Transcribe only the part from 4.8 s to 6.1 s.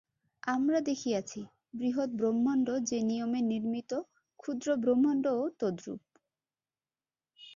ব্রহ্মাণ্ডও তদ্রূপ।